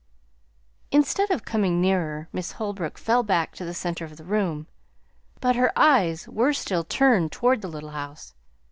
Instead 0.89 1.29
of 1.29 1.45
coming 1.45 1.79
nearer 1.79 2.27
Miss 2.33 2.53
Holbrook 2.53 2.97
fell 2.97 3.21
back 3.21 3.53
to 3.53 3.63
the 3.63 3.73
center 3.75 4.03
of 4.03 4.17
the 4.17 4.23
room; 4.23 4.65
but 5.39 5.55
her 5.55 5.71
eyes 5.77 6.27
were 6.27 6.53
still 6.53 6.83
turned 6.83 7.31
toward 7.31 7.61
the 7.61 7.67
little 7.67 7.91
house. 7.91 8.33